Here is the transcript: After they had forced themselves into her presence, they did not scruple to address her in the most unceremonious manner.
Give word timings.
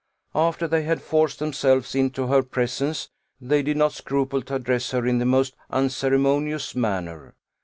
After 0.33 0.67
they 0.67 0.81
had 0.81 0.99
forced 0.99 1.37
themselves 1.37 1.93
into 1.93 2.25
her 2.25 2.41
presence, 2.41 3.11
they 3.39 3.61
did 3.61 3.77
not 3.77 3.91
scruple 3.93 4.41
to 4.41 4.55
address 4.55 4.89
her 4.89 5.05
in 5.05 5.19
the 5.19 5.27
most 5.27 5.55
unceremonious 5.69 6.73
manner. 6.73 7.35